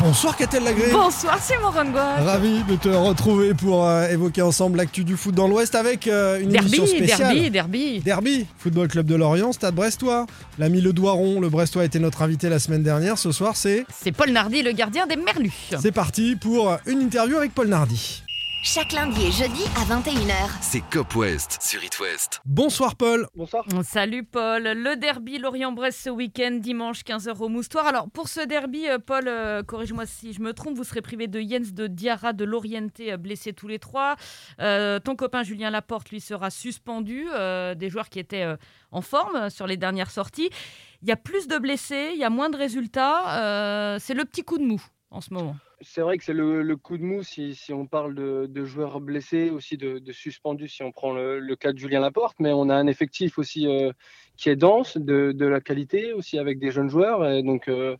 [0.00, 0.90] Bonsoir Catel Lagré.
[0.92, 2.16] Bonsoir Simon Rongoat.
[2.24, 6.40] Ravi de te retrouver pour euh, évoquer ensemble l'actu du foot dans l'Ouest avec euh,
[6.40, 7.34] une Derby, émission spéciale.
[7.34, 8.00] derby, derby.
[8.00, 10.26] Derby, Football Club de Lorient, Stade Brestois.
[10.58, 13.18] L'ami Le Doiron, le Brestois était notre invité la semaine dernière.
[13.18, 15.52] Ce soir, c'est C'est Paul Nardi, le gardien des Merlus.
[15.80, 18.23] c'est parti pour une interview avec Paul Nardi.
[18.66, 20.48] Chaque lundi et jeudi à 21h.
[20.62, 22.40] C'est Cop West sur It West.
[22.46, 23.26] Bonsoir Paul.
[23.36, 23.66] Bonsoir.
[23.82, 24.62] Salut Paul.
[24.62, 27.86] Le derby Lorient-Brest ce week-end, dimanche 15h au Moustoir.
[27.86, 31.26] Alors pour ce derby, euh, Paul, euh, corrige-moi si je me trompe, vous serez privé
[31.28, 34.16] de Jens, de Diarra, de Loriente, euh, blessés tous les trois.
[34.60, 37.26] Euh, ton copain Julien Laporte, lui, sera suspendu.
[37.34, 38.56] euh, des joueurs qui étaient euh,
[38.92, 40.48] en forme sur les dernières sorties.
[41.02, 43.40] Il y a plus de blessés, il y a moins de résultats.
[43.40, 45.54] euh, c'est le petit coup de mou en ce moment.
[45.84, 49.76] C'est vrai que c'est le, coup de mou si, on parle de, joueurs blessés, aussi
[49.76, 53.38] de, suspendus si on prend le, cas de Julien Laporte, mais on a un effectif
[53.38, 53.92] aussi euh,
[54.36, 57.96] qui est dense, de, la qualité aussi avec des jeunes joueurs, donc, euh,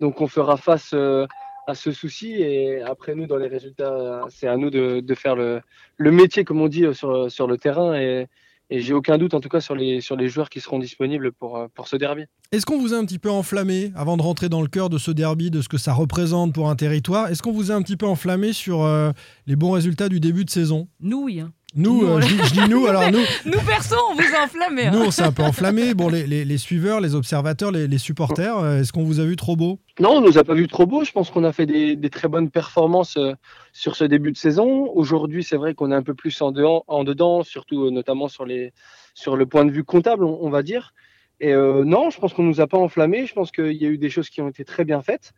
[0.00, 1.26] donc on fera face euh,
[1.66, 5.60] à ce souci et après nous dans les résultats, c'est à nous de, faire le,
[5.96, 8.26] le métier comme on dit sur, sur le terrain et,
[8.70, 11.32] et j'ai aucun doute en tout cas sur les, sur les joueurs qui seront disponibles
[11.32, 12.24] pour, euh, pour ce derby.
[12.52, 14.98] Est-ce qu'on vous a un petit peu enflammé avant de rentrer dans le cœur de
[14.98, 17.82] ce derby, de ce que ça représente pour un territoire Est-ce qu'on vous a un
[17.82, 19.10] petit peu enflammé sur euh,
[19.46, 20.88] les bons résultats du début de saison?
[21.00, 21.40] Nous, oui.
[21.40, 21.52] hein.
[21.76, 24.44] Nous, Nous, euh, je, dis- je dis nous, alors nous, Nous, perso, on vous a
[24.44, 24.86] enflammé.
[24.86, 24.90] hein.
[24.92, 25.92] nous on s'est un peu enflammé.
[25.94, 29.24] Bon, les, les- les suiveurs, les observateurs, les, les supporters, euh, est-ce qu'on vous a
[29.24, 29.78] vu trop beau?
[30.00, 31.04] Non, on nous a pas vu trop beau.
[31.04, 33.34] Je pense qu'on a fait des, des très bonnes performances euh,
[33.72, 34.90] sur ce début de saison.
[34.94, 38.28] Aujourd'hui, c'est vrai qu'on est un peu plus en dedans, en dedans surtout euh, notamment
[38.28, 38.72] sur, les,
[39.14, 40.94] sur le point de vue comptable, on, on va dire.
[41.40, 43.26] Et euh, non, je pense qu'on nous a pas enflammé.
[43.26, 45.32] Je pense qu'il y a eu des choses qui ont été très bien faites.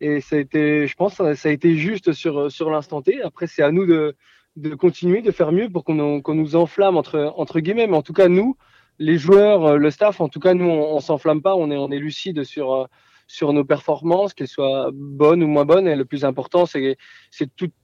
[0.00, 3.22] Et ça a été, je pense, ça a été juste sur, sur l'instant T.
[3.22, 4.16] Après, c'est à nous de,
[4.56, 7.86] de continuer, de faire mieux pour qu'on qu'on nous enflamme entre, entre guillemets.
[7.86, 8.56] Mais en tout cas, nous,
[8.98, 11.54] les joueurs, euh, le staff, en tout cas, nous, on, on s'enflamme pas.
[11.56, 12.84] On est, on est lucide sur, euh,
[13.26, 15.88] sur nos performances, qu'elles soient bonnes ou moins bonnes.
[15.88, 16.96] Et le plus important, c'est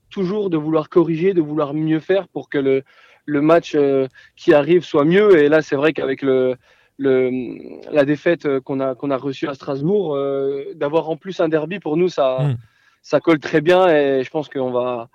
[0.09, 2.83] toujours de vouloir corriger, de vouloir mieux faire pour que le,
[3.25, 5.37] le match euh, qui arrive soit mieux.
[5.39, 6.55] Et là, c'est vrai qu'avec le,
[6.97, 7.31] le,
[7.91, 11.79] la défaite qu'on a, qu'on a reçue à Strasbourg, euh, d'avoir en plus un derby,
[11.79, 12.57] pour nous, ça, Mm.
[13.01, 13.87] ça colle très bien.
[13.87, 15.09] Et je pense qu'on va,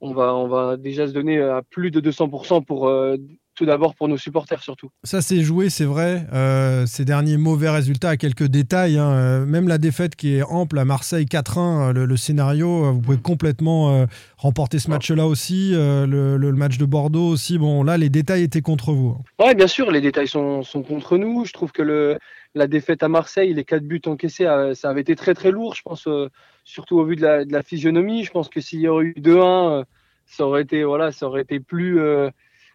[0.00, 3.16] on va, on va déjà se donner à plus de 200% pour, euh,
[3.54, 4.88] tout d'abord pour nos supporters surtout.
[5.04, 6.26] Ça s'est joué, c'est vrai.
[6.32, 8.96] euh, ces derniers mauvais résultats à quelques détails.
[8.96, 12.86] hein, euh, même la défaite qui est ample à Marseille 4-1, euh, le, le scénario,
[12.86, 14.06] euh, vous pouvez complètement euh,
[14.38, 15.72] remporter ce match-là aussi.
[15.74, 17.58] euh, le, match de Bordeaux aussi.
[17.58, 19.16] Bon, là, les détails étaient contre vous.
[19.38, 19.44] hein.
[19.44, 21.44] Ouais, bien sûr, les détails sont, sont contre nous.
[21.44, 22.18] Je trouve que le,
[22.54, 25.74] la défaite à Marseille, les quatre buts encaissés, euh, ça avait été très très lourd.
[25.74, 26.28] Je pense, euh,
[26.70, 28.24] surtout au vu de la, de la physionomie.
[28.24, 29.84] Je pense que s'il y aurait eu 2-1, euh,
[30.26, 32.30] ça aurait été voilà, ça aurait été plus euh,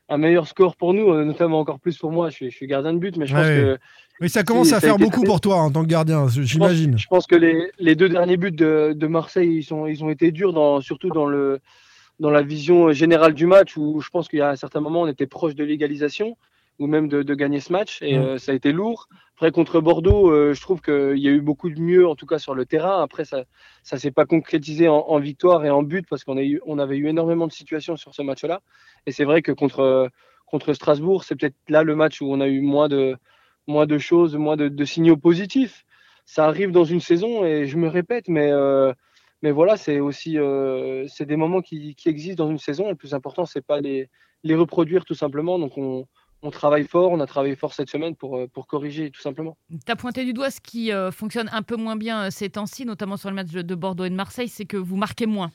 [0.09, 2.29] un meilleur score pour nous, euh, notamment encore plus pour moi.
[2.29, 3.77] Je suis, je suis gardien de but, mais je pense Ouais, que
[4.21, 6.97] Oui, ça commence à ça faire beaucoup très- pour toi en tant que gardien, j'imagine.
[6.97, 10.09] Je pense que les, les deux derniers buts de, de Marseille, ils, sont, ils ont
[10.09, 11.59] été durs, dans, surtout dans, le,
[12.19, 15.01] dans la vision générale du match, où je pense qu'il y a un certain moment,
[15.01, 16.37] on était proche de l'égalisation,
[16.77, 19.07] ou même de, de gagner ce match, et euh, ça a été lourd.
[19.35, 22.25] Après, contre Bordeaux, euh, je trouve qu'il y a eu beaucoup de mieux, en tout
[22.25, 23.01] cas sur le terrain.
[23.01, 23.43] Après, ça
[23.91, 27.51] ne s'est pas concrétisé en, victoire et en but, parce qu'on avait eu énormément de
[27.51, 28.61] situations sur ce match-là.
[29.05, 30.09] Et c'est vrai que contre,
[30.45, 33.17] contre Strasbourg, c'est peut-être là le match où on a eu moins de,
[33.67, 35.85] moins de choses, moins de, signaux positifs
[36.25, 38.91] ça arrive dans une saison et je me répète, mais, euh,
[39.43, 42.89] mais voilà, c'est aussi euh, des moments qui, qui existent dans une saison.
[42.89, 44.09] Le plus important, c'est pas les,
[44.43, 45.59] les reproduire tout simplement.
[45.59, 46.07] Donc on,
[46.45, 49.57] on travaille fort, on a travaillé fort cette semaine pour, euh, pour corriger tout simplement.
[49.85, 52.49] Tu as pointé du doigt ce qui euh, fonctionne un peu moins bien euh, ces
[52.49, 55.25] temps-ci, notamment sur le match de, de Bordeaux et de Marseille, c'est que vous marquez
[55.25, 55.51] moins.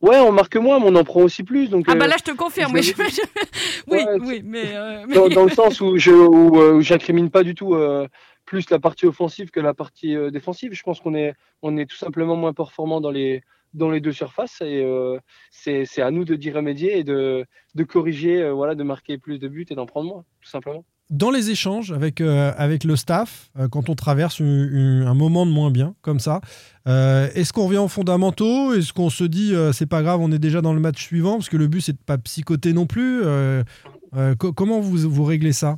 [0.00, 1.68] Ouais, on marque moins, mais on en prend aussi plus.
[1.68, 2.76] Donc, Ah bah là, je te confirme.
[2.82, 3.20] je oui, je-
[3.86, 4.74] oui, Ouais, oui, mais...
[4.74, 8.06] euh, mais- dans, dans le sens où je où, où j'incrimine pas du tout euh,
[8.44, 10.72] plus la partie offensive que la partie euh, défensive.
[10.74, 14.12] Je pense qu'on est on est tout simplement moins performant dans les dans les deux
[14.12, 15.18] surfaces et euh,
[15.50, 19.38] c'est à nous de d'y remédier et de de corriger euh, voilà de marquer plus
[19.38, 20.84] de buts et d'en prendre moins tout simplement.
[21.10, 25.94] Dans les échanges avec, avec le staff, quand on traverse un moment de moins bien,
[26.00, 26.40] comme ça,
[26.86, 28.72] est-ce qu'on revient aux fondamentaux?
[28.72, 31.50] Est-ce qu'on se dit, c'est pas grave, on est déjà dans le match suivant Parce
[31.50, 33.20] que le but, c'est de pas psychoter non plus.
[34.38, 35.76] co- comment vous, vous réglez ça?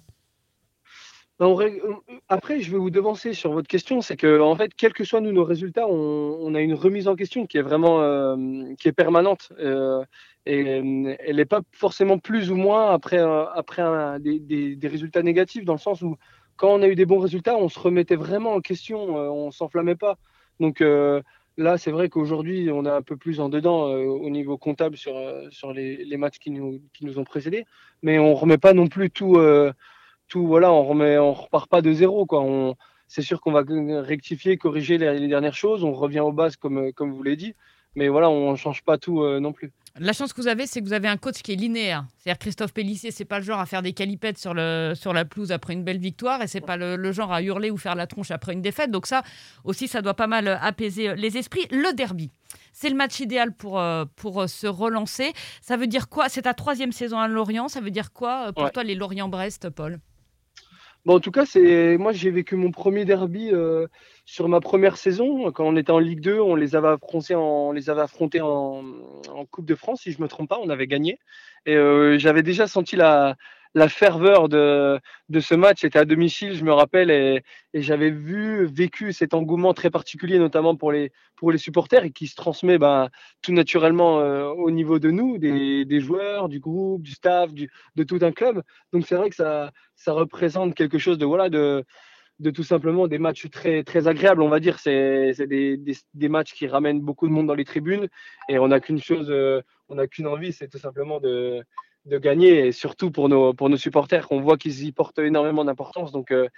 [1.39, 1.83] Règle-
[2.29, 5.21] Après, je vais vous devancer sur votre question, c'est que en fait, quels que soient
[5.21, 8.37] nos résultats, on, a une remise en question qui est vraiment euh,
[8.79, 10.03] qui est permanente euh,
[10.47, 13.83] et euh, elle n'est pas forcément plus ou moins après après
[14.21, 16.17] des, résultats négatifs dans le sens où
[16.57, 19.51] quand on a eu des bons résultats, on se remettait vraiment en question, euh, on
[19.51, 20.17] s'enflammait pas.
[20.59, 21.21] Donc euh,
[21.59, 24.99] Là, c'est vrai qu'aujourd'hui, on est un peu plus en dedans euh, au niveau comptable
[24.99, 27.65] sur, euh, sur les, les, matchs qui nous, qui nous ont précédés.
[28.03, 29.39] Mais on remet pas non plus tout.
[30.27, 32.27] Euh, tout voilà, on remet, on repart pas de zéro.
[32.27, 32.43] Quoi.
[32.43, 32.77] On,
[33.09, 33.63] c'est sûr qu'on va
[34.03, 35.85] rectifier, corriger les, les, dernières choses.
[35.85, 37.55] On revient aux bases, comme, comme vous l'avez dit.
[37.95, 39.73] Mais voilà, on ne change pas tout non plus.
[39.99, 42.05] La chance que vous avez, c'est que vous avez un coach qui est linéaire.
[42.19, 45.25] C'est-à-dire Christophe Pellissier, c'est pas le genre à faire des calipettes sur, le, sur la
[45.25, 47.95] pelouse après une belle victoire et c'est pas le, le, genre à hurler ou faire
[47.95, 48.91] la tronche après une défaite.
[48.91, 49.23] Donc ça
[49.65, 51.67] aussi, ça doit pas mal apaiser les esprits.
[51.71, 52.31] Le derby,
[52.75, 53.83] c'est le match idéal pour,
[54.17, 55.33] pour se relancer.
[55.63, 56.29] Ça veut dire quoi?
[56.29, 57.69] C'est ta troisième saison à Lorient.
[57.69, 58.71] Ça veut dire quoi pour ouais.
[58.71, 59.99] toi les Lorient-Brest, Paul?
[61.07, 63.87] Bon, en tout cas, c'est moi j'ai vécu mon premier derby euh,
[64.25, 66.41] sur ma première saison quand on était en Ligue 2.
[66.41, 68.83] On les avait affrontés en, les avait affrontés en,
[69.53, 71.21] Coupe de France, si je me trompe pas, on avait gagné.
[71.65, 73.37] Et euh, j'avais déjà senti la,
[73.77, 74.99] la ferveur de,
[75.39, 75.83] ce match.
[75.83, 77.43] C'était à domicile, je me rappelle, et,
[77.75, 81.13] j'avais vu, vécu cet engouement très particulier, notamment pour les,
[81.57, 83.11] supporters, et qui se transmet ben,
[83.43, 88.19] tout naturellement euh, au niveau de nous, des, joueurs, du groupe, du staff, de tout
[88.23, 88.63] un club.
[88.95, 89.71] Donc c'est vrai que ça,
[90.07, 91.85] représente quelque chose de voilà de
[92.55, 96.53] tout simplement des matchs très très agréables on va dire c'est des, des, des, matchs
[96.53, 98.09] qui ramènent beaucoup de monde dans les tribunes
[98.49, 101.65] et on n'a qu'une chose euh, on n'a qu'une envie c'est tout simplement de
[102.07, 105.65] de gagner et surtout pour nos, pour nos supporters qu'on voit qu'ils y portent énormément
[105.65, 106.13] d'importance.
[106.13, 106.49] Donc, euh,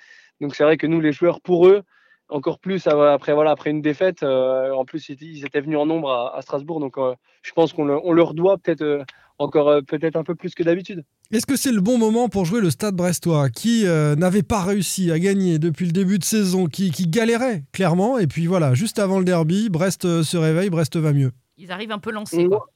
[0.40, 1.82] donc c'est vrai que nous, les joueurs, pour eux,
[2.28, 6.10] encore plus après, voilà, après une défaite, euh, en plus ils étaient venus en nombre
[6.10, 9.02] à, à Strasbourg, donc euh, je pense qu'on le, on leur doit peut-être euh,
[9.38, 11.04] encore peut-être un peu plus que d'habitude.
[11.30, 15.10] Est-ce que c'est le bon moment pour jouer le Stade Brestois qui n'avait pas réussi
[15.10, 18.98] à gagner depuis le début de saison, qui, qui galérait clairement, et puis voilà, juste
[18.98, 21.30] avant le derby, Brest se réveille, Brest va mieux.
[21.56, 22.46] Ils arrivent un peu lancés.
[22.46, 22.66] Quoi.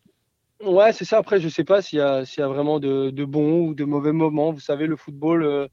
[0.64, 1.18] Ouais, c'est ça.
[1.18, 4.52] Après, je sais pas s'il y, a vraiment de, bons ou de mauvais moments.
[4.52, 5.66] Vous savez, le football, euh,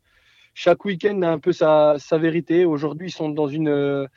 [0.56, 2.66] chaque week-end a un peu sa, vérité.
[2.66, 4.08] Aujourd'hui, ils sont dans une, euh,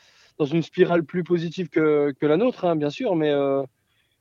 [0.63, 3.17] spirale plus positive que, la nôtre, hein, bien sûr.
[3.17, 3.63] Mais euh,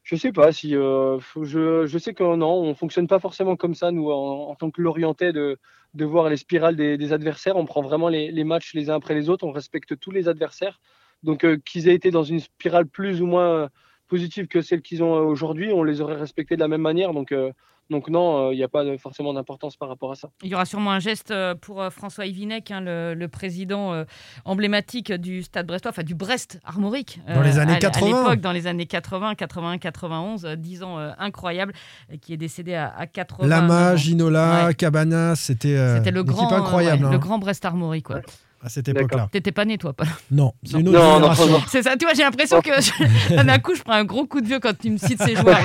[0.04, 0.76] je sais pas si.
[0.76, 4.82] Euh, je, sais que non, on fonctionne pas forcément comme ça, nous, en, tant que
[4.82, 5.58] l'orienté, de,
[5.96, 7.56] voir les spirales des, adversaires.
[7.56, 9.46] On prend vraiment les, les, matchs les uns après les autres.
[9.48, 10.82] On respecte tous les adversaires.
[11.24, 13.70] Donc, qu'ils aient été dans une spirale plus ou moins
[14.12, 17.14] positives que celles qu'ils ont aujourd'hui, on les aurait respectées de la même manière.
[17.14, 17.52] Donc, euh,
[17.90, 20.30] donc non, il n'y a pas de, forcément d'importance par rapport à ça.
[20.44, 24.04] Il y aura sûrement un geste pour François Ivinec, hein, le, le, président euh,
[24.44, 27.22] emblématique du Stade Brestois, enfin du Brest Armorique.
[27.26, 28.06] Dans les années à, 80.
[28.06, 31.74] À l'époque, dans les années 80, 81, 91, 10 ans euh, incroyables,
[32.22, 34.74] qui est décédé à, à 80 Lama, Ginola, ouais.
[34.74, 37.04] Cabanas, c'était le grand, incroyable.
[37.04, 37.12] Ouais, hein.
[37.14, 38.10] Le grand Brest Armorique.
[38.10, 38.22] Ouais
[38.64, 39.30] à cette époque-là.
[39.32, 41.46] T'étais pas né, toi, pas Non, c'est une autre non, génération.
[41.46, 44.26] Non, non, c'est ça, tu vois, j'ai l'impression que d'un coup, je prends un gros
[44.26, 45.60] coup de vieux quand tu me cites ces joueurs.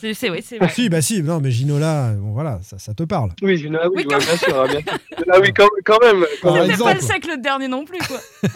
[0.00, 0.68] C'est oui, c'est vrai.
[0.68, 3.30] Si, bah si, non, mais Ginola, bon, voilà, ça, ça te parle.
[3.40, 4.64] Oui, Ginola, oui, oui ouais, bien sûr.
[4.64, 4.98] Bien sûr.
[5.32, 6.26] Ah oui, quand, quand même.
[6.42, 6.76] Quand même.
[6.76, 8.18] pas le siècle dernier non plus, quoi.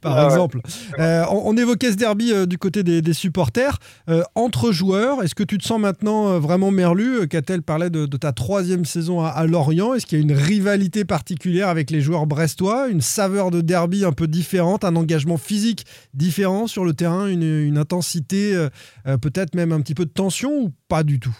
[0.00, 0.58] Par ah, exemple.
[0.58, 1.04] Ouais.
[1.04, 3.78] Euh, on, on, évoquait ce derby euh, du côté des, des supporters.
[4.08, 8.06] Euh, entre joueurs, est-ce que tu te sens maintenant euh, vraiment merlu Catel parlait de,
[8.06, 9.94] de, ta troisième saison à, à Lorient.
[9.94, 12.89] Est-ce qu'il y a une rivalité particulière avec les joueurs brestois?
[12.90, 15.84] Une saveur de derby un peu différente, un engagement physique
[16.14, 20.72] différent sur le terrain, une, intensité, euh, peut-être même un petit peu de tension ou
[20.88, 21.36] pas du tout?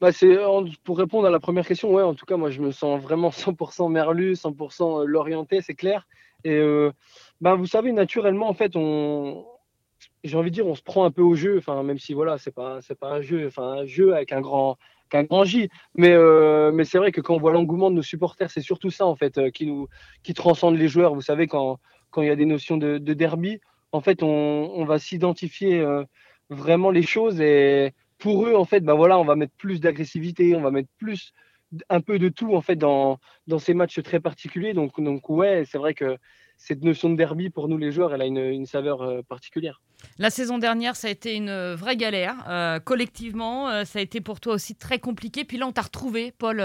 [0.00, 0.36] Bah c'est
[0.82, 3.28] pour répondre à la première question, ouais, en tout cas, moi, je me sens vraiment
[3.30, 6.06] 100% merlu, 100% l'orienté, c'est clair.
[6.44, 6.92] Et euh,
[7.40, 9.44] bah, vous savez, naturellement, en fait, on,
[10.22, 11.58] j'ai envie de dire, on se prend un peu au jeu.
[11.58, 14.76] Enfin, même si voilà, c'est pas, pas un jeu, enfin, un jeu avec un grand,
[15.10, 15.68] qu'un grand J.
[15.94, 18.90] Mais, euh, mais c'est vrai que quand on voit l'engouement de nos supporters, c'est surtout
[18.90, 19.88] ça en fait euh, qui nous,
[20.22, 21.14] qui transcende les joueurs.
[21.14, 21.78] Vous savez, quand,
[22.10, 23.60] quand il y a des notions de, de derby,
[23.92, 26.04] en fait, on, on va s'identifier euh,
[26.50, 30.54] vraiment les choses et pour eux, en fait, bah voilà, on va mettre plus d'agressivité,
[30.54, 31.32] on va mettre plus
[31.88, 34.74] un peu de tout en fait dans, dans ces matchs très particuliers.
[34.74, 36.16] Donc, donc ouais, c'est vrai que
[36.56, 39.82] cette notion de derby pour nous les joueurs, elle a une, saveur euh, particulière.
[40.18, 42.36] La saison dernière, ça a été une vraie galère.
[42.48, 45.44] Euh, collectivement, euh, ça a été pour toi aussi très compliqué.
[45.44, 46.62] Puis là, on t'a retrouvé, Paul,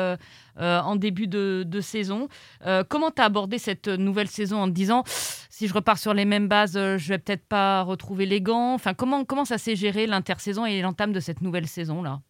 [0.58, 2.28] en début de, saison.
[2.90, 5.04] comment tu as abordé cette nouvelle saison en te disant,
[5.50, 8.74] si je repars sur les mêmes bases, je vais peut-être pas retrouver les gants?
[8.74, 12.22] Enfin, comment, comment ça s'est géré l'intersaison et l'entame de cette nouvelle saison-là?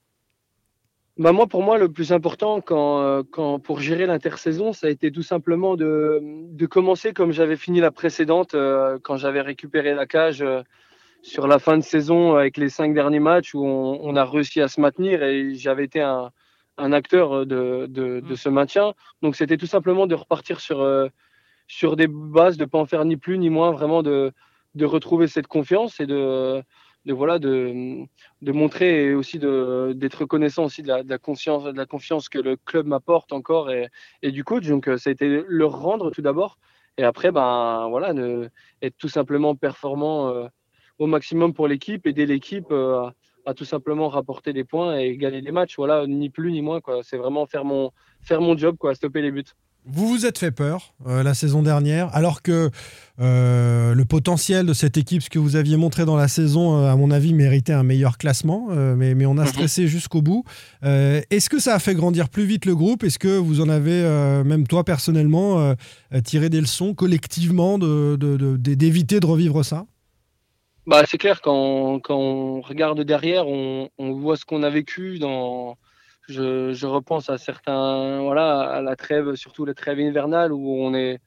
[1.20, 5.12] Bah moi, pour moi, le plus important quand, quand, pour gérer l'intersaison, ça a été
[5.12, 8.56] tout simplement de, de commencer comme j'avais fini la précédente,
[9.04, 10.44] quand j'avais récupéré la cage
[11.22, 14.62] sur la fin de saison avec les cinq derniers matchs où on, on a réussi
[14.62, 16.32] à se maintenir et j'avais été un,
[16.78, 18.94] un, acteur de, de, de, ce maintien.
[19.22, 21.10] Donc c'était tout simplement de repartir sur, euh,
[21.68, 24.32] sur des bases, de ne pas en faire ni plus ni moins, vraiment de,
[24.76, 26.64] de retrouver cette confiance et de,
[27.06, 28.06] de voilà de,
[28.42, 32.58] de montrer et aussi d'être reconnaissant aussi de la, conscience, de la confiance que le
[32.58, 33.88] club m'apporte encore et,
[34.22, 34.68] et, du coach.
[34.68, 36.58] Donc ça a été leur rendre tout d'abord
[36.98, 38.14] et après ben voilà
[38.82, 40.30] être tout simplement performant.
[40.30, 40.48] Euh,
[41.00, 43.14] au maximum pour l'équipe, aider l'équipe euh, à,
[43.46, 45.78] à tout simplement rapporter des points et gagner des matchs.
[45.78, 46.82] Voilà, ni plus ni moins.
[46.82, 47.02] quoi.
[47.04, 47.92] C'est vraiment faire mon,
[48.22, 49.46] faire mon job, quoi, stopper les buts.
[49.86, 52.70] Vous vous êtes fait peur euh, la saison dernière, alors que
[53.20, 56.92] euh, le potentiel de cette équipe, ce que vous aviez montré dans la saison, euh,
[56.92, 59.48] à mon avis, méritait un meilleur classement, mais, mais on a Mhm.
[59.48, 60.44] stressé jusqu'au bout.
[60.84, 63.04] Est-ce que ça a fait grandir plus vite le groupe?
[63.04, 64.04] Est-ce que vous en avez,
[64.46, 65.74] même toi personnellement,
[66.24, 69.86] tiré des leçons collectivement de- de- de- de- d'éviter de, revivre ça?
[70.86, 75.20] Bah, c'est clair, quand, quand on regarde derrière, on, on voit ce qu'on a vécu
[75.20, 75.78] dans.
[76.30, 80.94] Je, je repense à certains, voilà, à la trêve, surtout la trêve hivernale où on
[80.94, 81.20] est,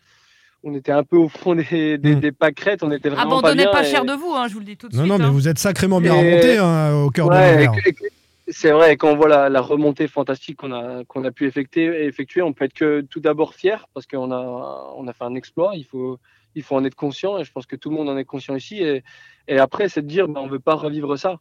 [0.64, 2.20] on était un peu au fond des, des, Mm.
[2.20, 4.60] des pâquerettes, on était vraiment Abandonnez pas pas, cher et- de vous, hein, je vous
[4.60, 5.12] le dis tout de Non, suite.
[5.12, 5.30] non, mais hein.
[5.30, 8.06] vous êtes sacrément bien Et- remonté hein, au cœur de Ouais, et que-
[8.48, 12.04] c'est vrai, quand on voit la, la remontée fantastique qu'on a, qu'on a pu effectuer,
[12.06, 15.34] effectuer, on peut être que tout d'abord fier parce qu'on a, on a fait un
[15.34, 15.72] exploit.
[15.74, 16.18] Il faut,
[16.54, 18.54] il faut en être conscient et je pense que tout le monde en est conscient
[18.54, 18.82] ici.
[18.82, 19.02] Et,
[19.48, 21.38] et après, c'est de dire, ben, on veut pas revivre ça.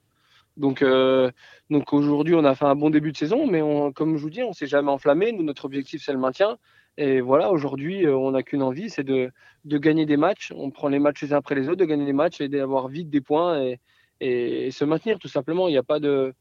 [0.58, 1.32] Donc, euh,
[1.70, 3.62] donc aujourd'hui, on a fait un bon début de saison, mais
[3.96, 5.32] comme je vous dis, on s'est jamais enflammé.
[5.32, 6.58] Nous, notre objectif, c'est le maintien.
[6.98, 9.32] Et voilà, aujourd'hui, euh, on n'a qu'une envie, c'est de,
[9.64, 10.52] de gagner des matchs.
[10.56, 12.90] On prend les matchs les uns après les autres, de gagner des matchs et d'avoir
[12.90, 13.80] vite des points et,
[14.20, 15.70] et, et se maintenir tout simplement.
[15.70, 16.34] Il n'y a pas de,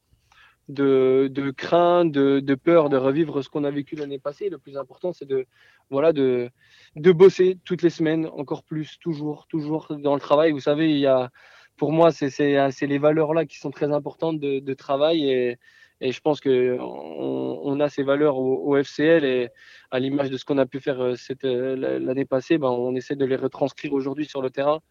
[0.67, 4.49] de, de crainte, de, de peur de revivre ce qu'on a vécu l'année passée.
[4.49, 5.45] Le plus important, c'est de,
[5.89, 6.49] voilà, de,
[6.97, 10.51] de bosser toutes les semaines, encore plus, toujours, toujours dans le travail.
[10.51, 11.29] Vous savez, il y a,
[11.81, 15.57] pour moi, c'est c'est les valeurs-là qui sont très importantes de, de travail et,
[15.99, 19.49] et je pense que on, on a ces valeurs au, au FCL et
[19.89, 23.15] à l'image de ce qu'on a pu faire euh, euh, l'année passée, ben, on essaie
[23.15, 24.81] de les retranscrire aujourd'hui sur le terrain.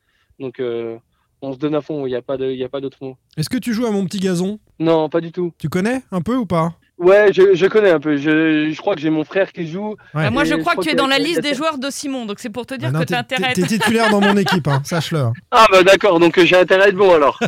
[0.41, 0.99] Donc, euh,
[1.43, 3.17] on se donne à fond, il n'y a pas d'autre mot.
[3.37, 4.59] Est-ce que tu joues à mon petit gazon?
[4.81, 5.53] Non, pas du tout.
[5.59, 6.75] Tu connais un peu ou pas?
[7.01, 8.19] Ouais, je, je connais un peu.
[8.19, 9.97] Je, je crois que j'ai mon frère qui joue.
[10.15, 10.25] Ouais.
[10.27, 12.27] Ah, moi, je crois je que tu es dans la liste des joueurs de Simon,
[12.27, 14.37] donc c'est pour te dire Ah non, que tu intérêt à T'es titulaire dans mon
[14.37, 15.29] équipe, hein, sache-le.
[15.51, 17.41] Ah bah d'accord, donc euh, j'ai intérêt à être bon alors.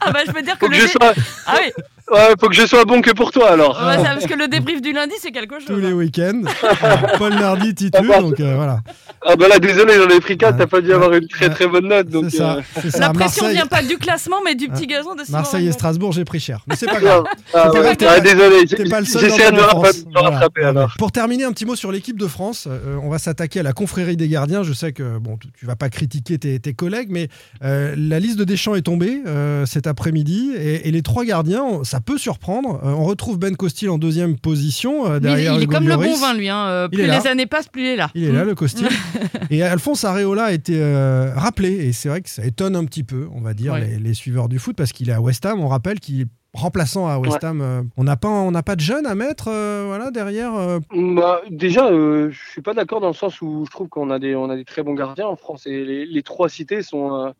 [0.00, 1.12] Ah bah, je peux dire que le sois,
[1.46, 1.72] Ah oui,
[2.10, 3.76] ouais, faut que je sois bon que pour toi alors.
[3.76, 5.80] Ça, parce que le débrief du lundi, c'est quelque Tous chose.
[5.82, 5.92] les hein.
[5.92, 6.42] week-ends.
[7.18, 8.80] Paul Nardi titule, Ah bah, donc euh, voilà.
[9.26, 11.50] Ah bah là, désolé, j'en ai pris 4, Ah, t'as pas dû avoir une très
[11.50, 12.08] très bonne note.
[12.08, 12.56] Donc, ça.
[12.56, 12.98] euh, ça.
[13.00, 15.38] La pression Marseille, vient pas du classement, mais du petit gazon de Simon.
[15.38, 15.72] Marseille et.
[15.72, 16.60] Strasbourg, j'ai pris cher.
[16.66, 17.24] Mais c'est pas grave.
[17.54, 20.68] Ah, ouais, pas- ah, désolé, T'es pas le seul j'essaie de rattraper, Voilà.
[20.68, 20.94] alors.
[20.98, 23.72] Pour terminer un petit mot sur l'équipe de France, euh, on va s'attaquer à la
[23.72, 24.62] confrérie des gardiens.
[24.62, 27.28] Je sais que bon, tu, vas pas critiquer tes, tes collègues, mais
[27.64, 31.62] euh, la liste de Deschamps est tombée euh, cet après-midi et, et les trois gardiens,
[31.62, 32.80] on- ça peut surprendre.
[32.82, 35.96] Euh, on retrouve Ben Costil en deuxième position euh, il, derrière il est comme le
[35.96, 36.48] bon vin, lui.
[36.48, 36.66] hein.
[36.68, 37.18] Euh, Plus là.
[37.18, 38.10] les années passent, plus il est là.
[38.14, 38.48] Il est là, Mm.
[38.48, 38.88] le Costil.
[39.50, 41.70] et Alphonse Areola a été euh, rappelé.
[41.86, 43.86] Et c'est vrai que ça étonne un petit peu, on va dire, Ouais.
[43.86, 45.60] les, les suiveurs du foot, parce qu'il est à West Ham.
[45.60, 47.60] On rappelle qu'il est remplaçant à West Ham.
[47.60, 50.54] Euh, on n'a pas, on n'a pas de jeunes à mettre euh, voilà, derrière.
[50.54, 54.10] euh, Bah, déjà, euh, je suis pas d'accord dans le sens où je trouve qu'on
[54.10, 56.82] a des, on a des très bons gardiens en France et les, les trois cités
[56.82, 57.30] sont, euh,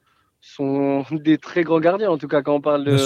[0.40, 2.10] sont des très grands gardiens.
[2.10, 2.96] En tout cas, quand on parle de,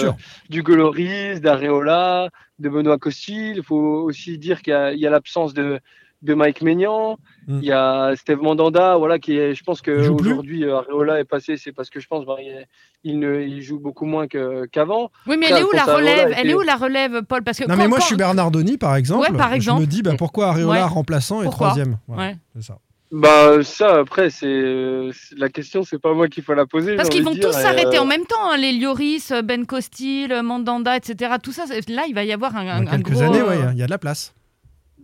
[0.49, 5.79] du Goloris, d'Areola, de Benoît Costil, il faut aussi dire qu'il y a, l'absence de,
[6.21, 7.59] de Mike Maignan, Mm.
[7.61, 11.71] il y a Steve Mandanda, voilà, qui est, je pense qu'aujourd'hui, Areola est passé, c'est
[11.71, 12.65] parce que je pense bah, il,
[13.03, 15.11] il ne, il joue beaucoup moins que- qu'avant.
[15.27, 16.29] Oui, mais elle est où la relève?
[16.31, 17.43] Était- Elle est où la relève, Paul?
[17.43, 19.29] Parce que Non, quand- mais moi, quand- je suis Bernardoni, par exemple.
[19.31, 19.81] Ouais, par exemple.
[19.81, 20.81] Je me dis, bah, pourquoi Areola Ouais.
[20.91, 21.67] remplaçant et Pourquoi?
[21.67, 21.99] troisième?
[22.07, 22.37] Voilà, Ouais.
[22.55, 22.79] c'est ça.
[23.11, 26.95] Bah ça après c'est euh, la question c'est pas moi qu'il faut la poser.
[26.95, 30.97] Parce qu'ils vont tous s'arrêter euh, en même temps, hein, les Lloris, Ben Costil, Mandanda,
[30.97, 31.35] etc.
[31.41, 33.47] Tout ça, là, il va y avoir un, un- Dans un quelques gros, années, euh,
[33.49, 34.33] ouais, il y a- de la place.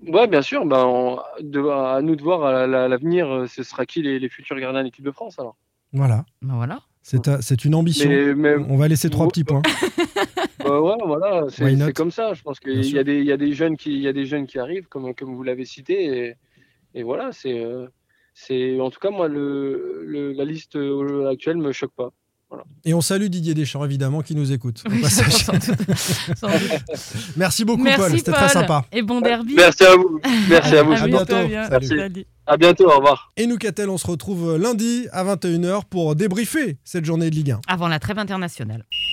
[0.08, 3.62] Ouais bien sûr, bah, on- de- à nous de voir à la- l'avenir, euh, ce
[3.62, 5.55] sera qui les, les futurs gardiens de l'équipe de France alors.
[5.93, 6.25] Voilà.
[6.41, 6.79] Ben voilà.
[7.03, 8.10] C'est un- c'est une ambition.
[8.10, 9.62] Mais, mais On va laisser trois petits points.
[10.65, 12.34] euh, ouais voilà, c'est comme ça.
[12.34, 14.13] Je pense qu'il y a des il y a des jeunes qui il y a
[14.13, 16.36] des jeunes qui arrivent comme comme vous l'avez cité et,
[16.95, 17.88] et voilà c'est euh,
[18.33, 22.10] c'est en tout cas moi le, le- la liste euh, actuelle me choque pas.
[22.83, 24.83] Et on salue Didier Deschamps, évidemment, qui nous écoute.
[24.86, 25.45] au Oui, passage.
[25.45, 25.63] sans doute.
[26.36, 26.83] Sans doute.
[27.38, 28.17] Merci beaucoup, Merci, Paul.
[28.17, 28.83] C'était très sympa.
[28.91, 29.53] Et bon derby.
[29.55, 30.19] Merci à vous.
[30.50, 30.91] Merci à vous.
[30.91, 31.48] À Amuse-toi bientôt.
[31.48, 31.69] bien.
[31.69, 31.88] Salut.
[31.88, 32.25] Salut.
[32.48, 32.89] À bientôt.
[32.91, 33.31] Au revoir.
[33.38, 37.51] Et nous, Catel, on se retrouve lundi à 21h pour débriefer cette journée de Ligue
[37.51, 37.62] 1.
[37.69, 38.86] Avant la trêve internationale.